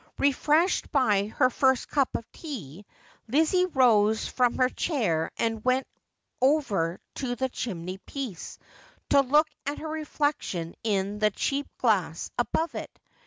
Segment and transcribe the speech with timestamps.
[0.17, 2.87] Refreshed by her first cup of tea,
[3.27, 5.85] Lizzie rose from her chair and went
[6.41, 8.57] over to the chimney piece
[9.11, 12.99] to look at her reflection in the cheap glass above it.